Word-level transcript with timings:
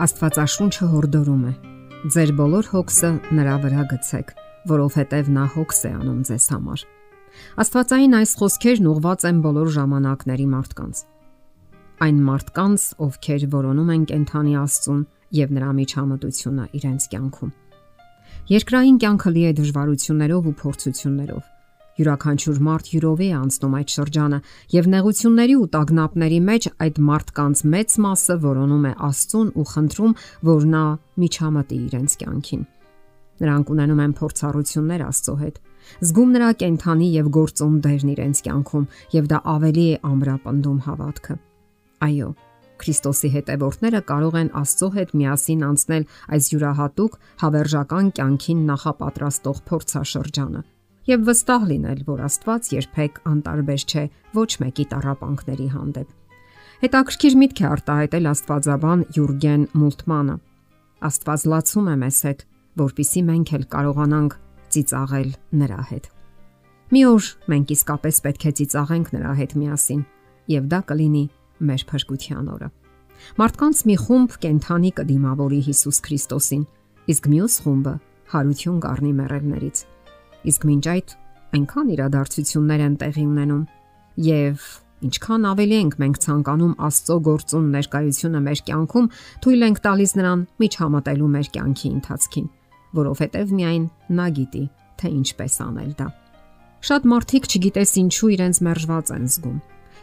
Աստվածաշունչը 0.00 0.86
հորդորում 0.88 1.40
է. 1.44 1.50
Ձեր 2.14 2.30
բոլոր 2.38 2.68
հոգսը 2.72 3.08
նրա 3.36 3.56
վրա 3.60 3.82
գցեք, 3.90 4.30
որովհետև 4.70 5.28
նա 5.36 5.42
հոգս 5.52 5.80
է 5.84 5.90
անում 5.98 6.22
ձեզ 6.28 6.46
համար։ 6.54 6.84
Աստվածային 7.64 8.16
այս 8.20 8.32
խոսքերն 8.40 8.88
ուղված 8.94 9.26
են 9.28 9.42
բոլոր 9.44 9.68
ժամանակների 9.76 10.46
մարդկանց։ 10.56 11.04
Այն 12.00 12.24
մարդկանց, 12.30 12.88
ովքեր 13.10 13.46
որոնում 13.60 13.92
են 13.92 14.08
կենթանի 14.08 14.56
Աստծուն 14.64 15.06
եւ 15.36 15.54
նրա 15.60 15.70
միջամտությունը 15.84 16.68
իրենց 16.80 17.08
կյանքում։ 17.12 17.54
Երկրային 18.56 19.00
կյանքը 19.04 19.30
լի 19.36 19.44
է 19.50 19.52
դժվարություններով 19.60 20.48
ու 20.48 20.58
փորձություններով 20.64 21.59
Յուրաքանչյուր 22.00 22.58
մարդ 22.64 22.86
յուրով 22.94 23.18
է 23.20 23.26
անցնում 23.36 23.74
այդ 23.76 23.90
շրջանը 23.92 24.36
եւ 24.72 24.86
նեղությունների 24.94 25.56
ու 25.60 25.66
տագնապների 25.74 26.38
մեջ 26.48 26.68
այդ 26.80 27.00
մարդկանց 27.10 27.62
մեծ 27.74 27.96
մասը 28.04 28.36
որոնում 28.44 28.86
է 28.88 28.92
Աստծուն 29.10 29.50
ու 29.60 29.66
խնդրում, 29.72 30.14
որ 30.48 30.64
նա 30.74 30.84
միջամտի 31.20 31.80
իրենց 31.90 32.16
կյանքին։ 32.24 32.62
Նրանք 33.40 33.72
ունենում 33.74 34.00
են 34.04 34.14
փորձառություններ 34.20 35.04
Աստծո 35.10 35.34
հետ, 35.44 35.60
զգում 36.08 36.34
նրա 36.40 36.50
կենթանի 36.60 37.08
եւ 37.20 37.30
գործում 37.36 37.76
դերն 37.84 38.12
իրենց 38.16 38.42
կյանքում 38.48 38.88
եւ 39.20 39.30
դա 39.30 39.38
ավելի 39.60 39.84
է 39.90 40.00
ամրապնդում 40.10 40.80
հավատքը։ 40.88 41.38
Այո, 42.00 42.28
Քրիստոսի 42.80 43.28
հետևորդները 43.36 44.00
կարող 44.08 44.36
են 44.40 44.52
Աստծո 44.56 44.88
հետ 44.96 45.10
միասին 45.20 45.64
անցնել 45.68 46.04
այս 46.36 46.50
յուրահատուկ 46.54 47.16
հավերժական 47.44 48.12
կյանքին 48.16 48.62
նախապատրաստող 48.72 49.64
փորձաշրջանը 49.68 50.62
եւ 51.10 51.24
վստահ 51.26 51.62
լինել, 51.70 52.00
որ 52.06 52.20
Աստված 52.26 52.68
երբեք 52.70 53.16
անտարբեր 53.30 53.82
չէ 53.90 54.04
ոչ 54.36 54.50
մեկի 54.62 54.84
տարապանքների 54.92 55.66
հանդեպ։ 55.74 56.16
Հետաքրքիր 56.80 57.34
միտք 57.40 57.60
է 57.60 57.66
արտահայտել 57.70 58.28
Աստվածաբան 58.30 59.02
Յուրգեն 59.16 59.64
Մուլտմանը։ 59.80 60.36
Աստված 61.10 61.44
լացում 61.50 61.90
է 61.90 61.96
մեզ 62.00 62.20
հետ, 62.30 62.44
որpիսի 62.80 63.22
մենք 63.30 63.52
էլ 63.58 63.64
կարողանանք 63.74 64.36
ծիծաղել 64.70 65.30
նրա 65.60 65.82
հետ։ 65.90 66.10
Մի 66.90 67.02
օր 67.10 67.26
մենք 67.50 67.74
իսկապես 67.74 68.16
պետք 68.26 68.44
է 68.46 68.52
ծիծաղենք 68.60 69.10
նրա 69.14 69.32
հետ 69.40 69.52
միասին, 69.60 70.02
եւ 70.50 70.64
դա 70.70 70.80
կլինի 70.90 71.24
մեր 71.70 71.82
փրկության 71.90 72.50
օրը։ 72.54 72.68
Մարդկանց 73.40 73.80
մի 73.90 73.96
խումբ 74.00 74.36
կենթանի 74.42 74.90
կդիմավորի 75.00 75.60
Հիսուս 75.68 75.98
Քրիստոսին, 76.06 76.64
իսկ 77.12 77.28
մյուս 77.30 77.54
խումբը 77.66 77.94
հարություն 78.30 78.78
կառնի 78.84 79.12
մեռելներից։ 79.20 79.82
Իսկ 80.48 80.62
մինչ 80.64 80.84
այդ 80.90 81.12
այնքան 81.50 81.88
իրադարձություններ 81.94 82.82
են 82.86 82.94
տեղի 83.00 83.24
ունենում 83.28 83.64
եւ 84.24 84.68
ինչքան 85.00 85.46
ավելի 85.50 85.76
ենք 85.80 85.96
մենք 86.00 86.18
ցանկանում 86.24 86.72
Աստծո 86.86 87.16
գործուն 87.26 87.66
ներկայությունը 87.74 88.40
մեր 88.46 88.62
կյանքում, 88.70 89.08
թույլ 89.44 89.66
ենք 89.68 89.80
տալիս 89.86 90.12
նրան 90.20 90.44
միջամտելու 90.62 91.30
մեր 91.34 91.50
կյանքի 91.56 91.90
ընթացքին, 91.90 92.48
որովհետեւ 93.00 93.54
միայն 93.60 93.84
նա 94.20 94.26
գիտի, 94.40 94.64
թե 95.00 95.12
ինչպես 95.20 95.56
անել 95.66 95.92
դա։ 96.00 96.08
Շատ 96.80 97.08
մարդիկ 97.12 97.48
չգիտես 97.50 97.90
ինչու 98.00 98.30
իրենց 98.40 98.60
մերժված 98.64 99.14
են 99.16 99.24
զգում։ 99.30 99.58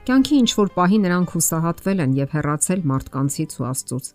Կյանքի 0.08 0.36
ինչ 0.38 0.52
որ 0.58 0.70
պահի 0.78 1.00
նրանք 1.08 1.32
հուսահատվել 1.38 2.04
են 2.06 2.18
եւ 2.18 2.36
հեռացել 2.38 2.84
մարդկանցից 2.94 3.56
ու 3.58 3.68
Աստծուց։ 3.68 4.10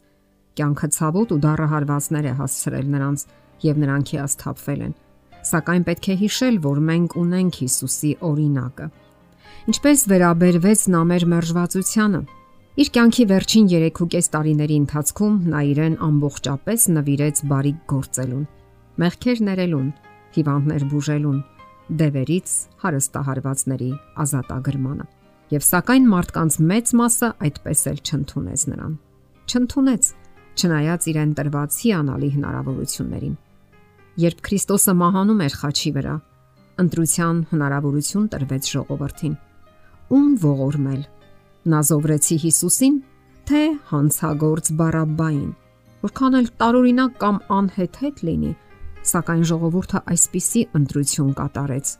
Կյանքը 0.52 0.88
ցավոտ 0.96 1.32
ու 1.32 1.40
դառահարվածներ 1.42 2.28
է 2.30 2.34
հասցրել 2.42 2.92
նրանց 2.92 3.26
եւ 3.66 3.82
նրանք 3.82 4.12
հիասթափվել 4.12 4.82
են 4.86 4.94
Սակայն 5.42 5.82
պետք 5.86 6.06
է 6.12 6.14
հիշել, 6.20 6.58
որ 6.62 6.78
մենք 6.86 7.14
ունենք 7.18 7.56
Հիսուսի 7.62 8.10
օրինակը։ 8.28 8.86
Ինչպես 9.72 10.04
վերաբերվեց 10.12 10.80
նա 10.94 11.00
մեր 11.10 11.26
մերժվածությանը։ 11.32 12.20
Իր 12.82 12.90
կյանքի 12.94 13.24
վերջին 13.32 13.66
3.5 13.72 14.30
տարիների 14.32 14.76
ընթացքում 14.82 15.34
նա 15.52 15.60
իրեն 15.72 15.96
ամբողջապես 16.06 16.86
նվիրեց 16.96 17.42
բարիք 17.50 17.82
գործելուն, 17.92 18.46
մեղքեր 19.02 19.42
ներելուն, 19.50 19.90
հիվանդներ 20.38 20.86
բուժելուն, 20.92 21.38
դևերից 22.00 22.56
հարստահարվածների 22.86 23.92
ազատագրմանը։ 24.24 25.06
Եվ 25.52 25.64
սակայն 25.68 26.10
մարդկանց 26.16 26.58
մեծ 26.72 26.92
մասը 27.02 27.32
այդպես 27.50 27.86
էլ 27.92 28.02
չընդունեց 28.08 28.66
նրան։ 28.72 28.98
Չընդունեց, 29.52 30.12
չնայած 30.62 31.08
իրեն 31.12 31.32
տրված 31.42 31.80
հիանալի 31.82 32.36
հնարավորություններին 32.38 33.40
երբ 34.20 34.40
Քրիստոսը 34.44 34.92
մահանում 34.98 35.40
էր 35.46 35.54
խաչի 35.56 35.90
վրա, 35.96 36.14
ընտրության 36.82 37.38
հնարավորություն 37.52 38.26
տրվեց 38.32 38.68
ժողովրդին։ 38.72 39.34
Ում 40.12 40.28
ողորմել։ 40.42 41.02
Նազովրեցի 41.72 42.36
Հիսուսին, 42.42 42.96
թե 43.48 43.62
հանցագործ 43.92 44.70
Բարաբային։ 44.80 45.50
Որքան 46.02 46.38
էլ 46.42 46.48
տարօրինակ 46.60 47.12
կամ 47.22 47.36
անհեթեթ 47.56 48.22
լինի, 48.28 48.52
սակայն 49.12 49.44
ժողովուրդը 49.52 50.00
այսպիսի 50.12 50.62
ընտրություն 50.78 51.32
կատարեց. 51.38 51.92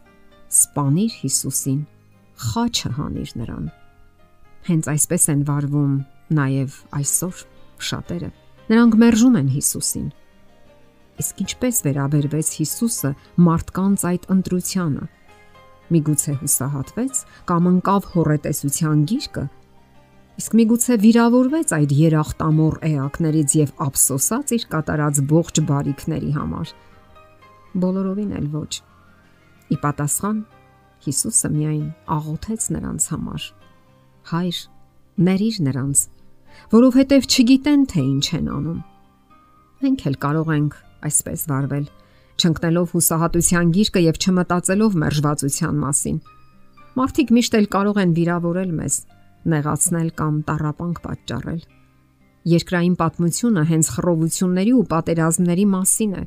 Սպանիր 0.53 1.13
Հիսուսին, 1.23 1.79
խաչը 2.53 2.91
հանիր 2.99 3.31
նրան։ 3.41 3.69
Հենց 4.69 4.89
այսպես 4.93 5.25
են 5.33 5.45
վարվում 5.49 5.95
նաև 6.37 6.75
այսօր 6.99 7.45
շատերը։ 7.89 8.31
Նրանք 8.73 8.99
մերժում 9.03 9.39
են 9.41 9.49
Հիսուսին 9.53 10.11
Իսկ 11.21 11.43
ինչպես 11.45 11.81
վերաբերվեց 11.87 12.53
Հիսուսը 12.59 13.11
մարդկանց 13.47 14.05
այդ 14.11 14.29
ընտրությանը։ 14.33 15.09
Միգուցե 15.93 16.35
հուսահատվեց 16.41 17.19
կամ 17.51 17.69
ընկավ 17.73 18.07
հորետեսության 18.13 19.03
գիրկը, 19.13 19.45
իսկ 20.41 20.55
միգուցե 20.59 20.97
վիրավորվեց 21.03 21.75
այդ 21.77 21.93
երախտամոռ 21.99 22.79
էակներից 22.89 23.57
եւ 23.59 23.73
ափսոսած 23.87 24.55
իր 24.57 24.65
կատարած 24.73 25.21
ողջ 25.33 25.61
բարիքների 25.69 26.33
համար։ 26.39 26.73
Բոլորովին 27.83 28.33
էլ 28.41 28.47
ոչ։ 28.57 28.73
Ի 29.73 29.77
պատասխան 29.85 30.41
Հիսուսը 31.03 31.49
միայն 31.53 31.87
աղոթեց 32.15 32.67
նրանց 32.73 33.07
համար. 33.13 33.45
Հայր, 34.33 34.59
ներիր 35.29 35.57
նրանց, 35.67 36.03
որովհետև 36.73 37.29
չգիտեն 37.33 37.87
թե 37.93 38.03
ինչ 38.07 38.27
են 38.39 38.51
անում։ 38.57 38.81
Մենք 39.83 40.05
էլ 40.09 40.17
կարող 40.23 40.53
ենք 40.57 40.77
այսպես 41.09 41.45
վարվել, 41.51 41.87
չընկնելով 42.43 42.95
հուսահատության 42.97 43.73
գիրկը 43.77 44.03
եւ 44.03 44.21
չմտածելով 44.23 44.97
մերժվածության 45.03 45.77
մասին։ 45.83 46.19
Մարդիկ 46.93 47.33
միշտ 47.37 47.55
էլ 47.59 47.67
կարող 47.73 48.01
են 48.03 48.15
վիրավորել 48.19 48.73
մեզ, 48.79 48.97
նեղացնել 49.53 50.09
կամ 50.19 50.35
տարապանք 50.49 50.99
պատճառել։ 51.07 51.63
Երկրային 52.53 52.97
պատմությունը 52.99 53.63
հենց 53.71 53.91
խռովությունների 53.95 54.73
ու 54.77 54.87
պատերազմների 54.93 55.67
մասին 55.73 56.13
է, 56.19 56.25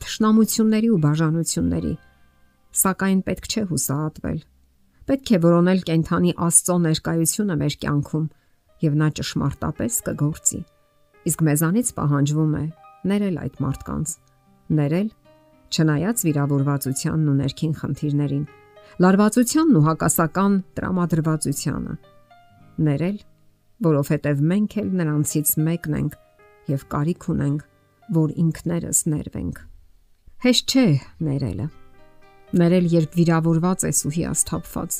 թշնամությունների 0.00 0.90
ու 0.94 1.00
բաժանությունների։ 1.04 1.94
Սակայն 2.80 3.20
պետք 3.26 3.48
չէ 3.50 3.62
հուսահատվել։ 3.70 4.38
Պետք 5.10 5.32
է 5.34 5.38
որոնել 5.42 5.80
կենթանի 5.90 6.34
Աստծո 6.46 6.76
ներկայությունը 6.86 7.56
մեր 7.60 7.76
կյանքում, 7.82 8.26
եւ 8.86 9.00
նա 9.00 9.08
ճշմարտապես 9.20 9.96
կգործի։ 10.06 10.60
Իսկ 11.30 11.42
մեզանից 11.50 11.88
պահանջվում 11.98 12.54
է 12.60 12.64
ներել 13.08 13.36
այդ 13.40 13.60
մարդկանց։ 13.64 14.12
Ներել 14.76 15.08
չնայած 15.70 16.22
վիրավորվածությանն 16.26 17.28
ու 17.30 17.36
ներքին 17.40 17.74
խնդիրներին, 17.80 18.44
լարվածությանն 19.00 19.78
ու 19.80 19.84
հակասական 19.86 20.56
տրամադրվածությանը։ 20.76 21.94
Ներել, 22.90 23.18
որովհետև 23.86 24.42
մենք 24.50 24.76
էլ 24.82 24.90
նրանցից 25.00 25.52
մեկն 25.70 25.96
ենք 26.00 26.16
եւ 26.70 26.84
կարիք 26.92 27.26
ունենք, 27.34 27.64
որ 28.20 28.34
ինքներս 28.44 29.00
ներվենք։ 29.14 29.60
Հեշտ 30.40 30.74
չէ 30.74 30.86
ներելը։ 31.30 31.66
Ներել, 32.60 32.86
երբ 32.90 33.18
վիրավորված 33.20 33.84
ես 33.86 33.98
ու 34.10 34.14
հիասթափված։ 34.16 34.96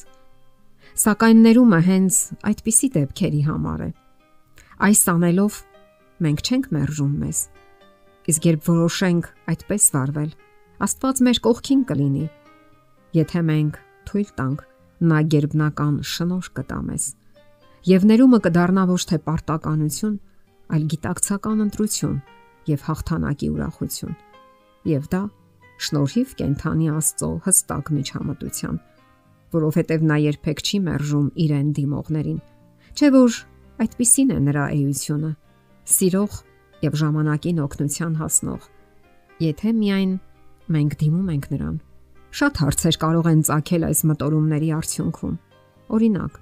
Սակայն 1.01 1.41
ներումը 1.45 1.81
հենց 1.87 2.19
այդպիսի 2.51 2.89
դեպքերի 2.97 3.41
համար 3.51 3.81
է։ 3.81 3.91
Այս 4.87 5.03
անելով 5.13 5.57
մենք 6.25 6.45
չենք 6.47 6.69
մերժում 6.77 7.17
մեզ 7.21 7.41
Իսկ 8.29 8.47
երբ 8.51 8.67
որոշենք 8.69 9.29
այդպես 9.51 9.87
վարվել, 9.95 10.31
Աստված 10.81 11.23
մեր 11.27 11.39
կողքին 11.45 11.81
կլինի։ 11.89 12.27
Եթե 13.17 13.41
մենք 13.49 13.79
թույլ 14.11 14.29
տանք, 14.41 14.61
նա 15.11 15.19
ģերբնական 15.33 15.95
շնորհ 16.11 16.49
կտա 16.57 16.79
մեզ։ 16.89 17.05
Եվ 17.91 18.07
ներումը 18.11 18.41
կդառնա 18.45 18.85
ոչ 18.91 19.01
թե 19.11 19.19
պարտականություն, 19.25 20.17
այլ 20.71 20.85
գիտակցական 20.93 21.63
ընտրություն 21.65 22.17
եւ 22.71 22.85
հաղթանակի 22.89 23.49
ուրախություն։ 23.55 24.17
Եվ 24.91 25.09
դա 25.15 25.23
շնորհիվ 25.81 26.35
կենթանի 26.41 26.91
Աստծո 26.97 27.31
հստակ 27.47 27.91
միջամտության, 27.97 28.77
որովհետև 29.57 30.05
նա 30.11 30.17
երբեք 30.27 30.61
չի 30.61 30.81
մերժում 30.87 31.29
իրեն 31.45 31.73
դիմողներին։ 31.81 32.41
Չէ 33.01 33.11
որ 33.17 33.39
այդպիսին 33.85 34.31
է 34.37 34.39
նրա 34.49 34.65
էությունը։ 34.77 35.31
Սիրող 35.91 36.37
եւ 36.85 36.97
ժամանակին 37.01 37.63
օգնության 37.65 38.15
հասնող։ 38.21 38.69
Եթե 39.41 39.73
միայն 39.81 40.13
մենք 40.71 40.97
դիմում 41.01 41.33
ենք 41.35 41.47
նրան։ 41.55 41.77
Շատ 42.31 42.61
հարցեր 42.63 42.97
կարող 43.05 43.29
են 43.31 43.43
ցակել 43.49 43.85
այս 43.91 44.01
մտորումների 44.11 44.69
արդյունքում։ 44.79 45.37
Օրինակ, 45.91 46.35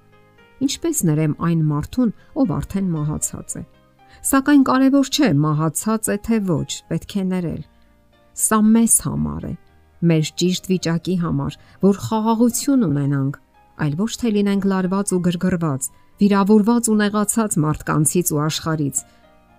ինչպես 0.68 0.98
ներեմ 1.08 1.34
այն 1.48 1.60
մարդուն, 1.68 2.10
ով 2.42 2.52
արդեն 2.58 2.88
մահացած 2.92 3.56
է։ 3.58 3.62
Սակայն 4.28 4.62
կարևոր 4.68 5.10
չէ 5.14 5.28
մահացած 5.38 6.10
է 6.12 6.16
թե 6.28 6.38
ոչ, 6.48 6.70
պետք 6.90 7.12
է 7.18 7.24
ներել։ 7.32 7.62
Սա 8.38 8.58
մեզ 8.68 8.94
համար 9.06 9.44
է, 9.48 9.52
մեր 10.08 10.30
ճիշտ 10.38 10.68
վիճակի 10.72 11.14
համար, 11.22 11.56
որ 11.82 12.00
խաղաղություն 12.08 12.84
ունենանք, 12.88 13.38
այլ 13.78 13.94
ոչ 13.98 14.12
թե 14.20 14.32
լինենք 14.36 14.68
լարված 14.72 15.12
ու 15.14 15.22
գրգռված, 15.28 15.88
վիրավորված 16.18 16.90
ու 16.90 16.98
նեղացած 16.98 17.56
մարդկանցից 17.64 18.32
ու 18.34 18.40
աշխարից։ 18.48 19.02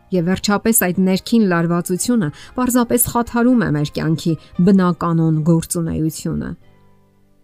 Եվ 0.10 0.26
վերջապես 0.26 0.80
այդ 0.88 1.00
ներքին 1.06 1.44
լարվածությունը 1.52 2.28
պարզապես 2.56 3.04
խաթարում 3.14 3.62
է 3.62 3.70
մեր 3.76 3.92
կյանքի 3.98 4.34
բնականոն 4.66 5.36
գործունեությունը։ 5.50 6.50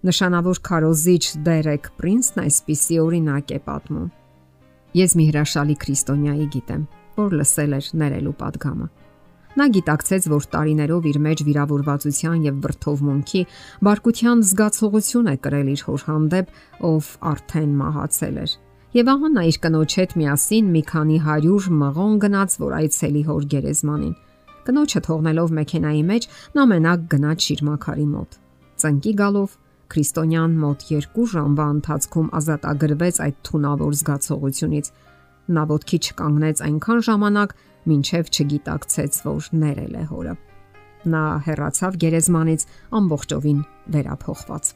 Նշանավոր 0.06 0.62
քարոզիչ 0.66 1.24
Դերեկ 1.46 1.90
Պրինսն 2.02 2.42
այսպիսի 2.46 3.00
օրինակ 3.06 3.54
է 3.54 3.60
պատմում. 3.70 4.10
Ես 4.96 5.16
մի 5.20 5.26
հրաշալի 5.30 5.78
քրիստոնյայի 5.86 6.48
գիտեմ, 6.56 6.84
որ 7.22 7.38
լսել 7.42 7.78
էր 7.78 7.90
ներելու 8.02 8.36
падգամը։ 8.42 8.88
Նա 9.56 9.66
գիտակցեց, 9.72 10.26
որ 10.34 10.46
տարիներով 10.52 11.06
իր 11.12 11.20
մեջ 11.26 11.42
վիրավորվածության 11.48 12.42
եւ 12.50 12.58
վրթովմունքի 12.66 13.42
բարկության 13.88 14.44
զգացողություն 14.50 15.32
է 15.32 15.36
կրել 15.46 15.70
իր 15.76 15.84
հոր 15.88 16.06
հանդեպ, 16.10 16.54
ով 16.92 17.12
արդեն 17.32 17.76
մահացել 17.80 18.40
էր 18.44 18.56
Եվ 18.96 19.10
ահա 19.12 19.28
նա 19.28 19.42
իր 19.50 19.58
կնոջ 19.60 19.94
հետ 20.00 20.14
միասին 20.16 20.68
մի 20.72 20.82
քանի 20.88 21.16
100 21.24 21.66
մղոն 21.80 22.14
գնաց, 22.24 22.54
որ 22.62 22.76
այցելի 22.78 23.24
հոր 23.28 23.48
գերեզմանին։ 23.52 24.14
Կնոջը 24.70 25.02
թողնելով 25.08 25.52
մեքենայի 25.58 26.04
մեջ, 26.12 26.28
նա 26.56 26.64
մենակ 26.72 27.04
գնաց 27.12 27.48
շիրմաքարի 27.48 28.06
մոտ։ 28.14 28.38
Ծնկի 28.84 29.14
գալով 29.20 29.58
Քրիստոնյան 29.96 30.56
մոտ 30.64 30.86
2 30.94 31.28
ժամվա 31.34 31.66
ընթացքում 31.76 32.32
ազատագրվեց 32.40 33.20
այդ 33.26 33.44
թունավոր 33.50 34.00
զգացողությունից։ 34.00 34.90
Նա 35.60 35.68
ոտքի 35.76 36.00
չկանգնեց 36.06 36.64
այնքան 36.72 37.06
ժամանակ, 37.10 37.54
ինչև 38.00 38.32
չգիտակցեց, 38.32 39.20
որ 39.28 39.52
ներել 39.66 40.00
է 40.00 40.08
հորը։ 40.16 40.40
Նա 41.12 41.26
հեռացավ 41.52 42.02
գերեզմանից 42.06 42.68
ամբողջովին 43.04 43.62
վերափոխված։ 43.92 44.74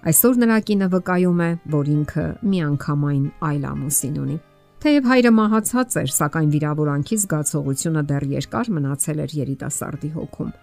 Այսօր 0.00 0.38
նրա 0.40 0.56
կինը 0.64 0.86
վկայում 0.94 1.40
է, 1.44 1.46
որ 1.72 1.88
ինքը 1.92 2.22
միանգամայն 2.48 3.24
այլ 3.44 3.64
ամուսին 3.68 4.14
ունի։ 4.20 4.36
Թեև 4.80 5.08
հայրը 5.10 5.32
մահացած 5.36 5.96
էր, 6.00 6.12
սակայն 6.16 6.52
վիրավորանքի 6.54 7.16
զգացողությունը 7.20 8.02
դեռ 8.08 8.24
երկար 8.30 8.70
մնացել 8.76 9.20
էր 9.24 9.34
երիտասարդի 9.40 10.10
հոգում։ 10.14 10.54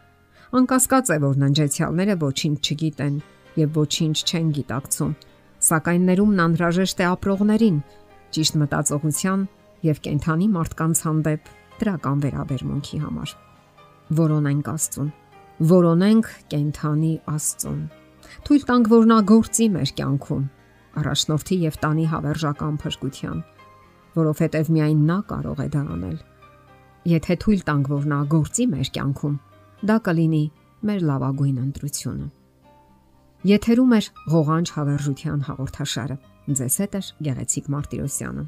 Անկասկած 0.58 1.12
է, 1.14 1.18
որ 1.22 1.38
ննջեցյալները 1.44 2.16
ոչինչ 2.24 2.58
չգիտեն 2.66 3.20
եւ 3.62 3.78
ոչինչ 3.78 4.18
չեն 4.26 4.50
գիտակցում։ 4.58 5.14
Սակայն 5.68 6.10
ներումն 6.10 6.44
անհրաժեշտ 6.48 6.98
է 6.98 7.08
ապրողներին, 7.14 7.78
ճիշտ 8.34 8.60
մտածողության 8.64 9.46
եւ 9.86 10.02
կենթանի 10.08 10.50
մարդկանց 10.58 11.04
հանդեպ 11.06 11.54
դրական 11.78 12.26
վերաբերմունքի 12.26 13.04
համար։ 13.06 13.38
Որոնենք 14.18 14.74
Աստծուն։ 14.74 15.16
Որոնենք 15.78 16.34
կենթանի 16.58 17.14
Աստծուն։ 17.38 17.82
Թույլ 18.48 18.62
տանք, 18.64 18.86
որ 18.88 19.08
նա 19.10 19.16
գործի 19.28 19.66
մեր 19.74 19.90
կյանքում, 19.98 20.44
առաջնորդի 21.02 21.56
եւ 21.66 21.78
տանի 21.82 22.06
հավերժական 22.14 22.78
փրկության, 22.80 23.42
որովհետեւ 24.16 24.70
միայն 24.72 25.02
նա 25.10 25.18
կարող 25.32 25.60
է 25.60 25.68
դա 25.74 25.82
անել։ 25.98 26.16
Եթե 27.12 27.36
թույլ 27.44 27.66
տանք, 27.68 27.90
որ 27.92 28.08
նա 28.14 28.20
գործի 28.32 28.68
մեր 28.72 28.92
կյանքում, 28.96 29.36
դա 29.92 29.98
կլինի 30.08 30.44
մեր 30.88 31.04
լավագույն 31.12 31.58
ընտրությունը։ 31.68 32.28
Եթերում 33.52 33.92
է 33.98 34.02
ղողանջ 34.32 34.72
հավերժության 34.78 35.44
հաղորդաշարը։ 35.52 36.18
Ձեզ 36.48 36.80
հետ 36.88 36.96
է 36.96 37.02
Գեղեցիկ 37.28 37.68
Մարտիրոսյանը։ 37.76 38.48